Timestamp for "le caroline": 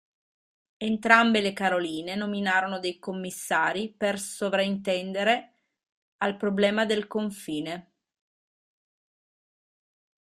1.41-2.15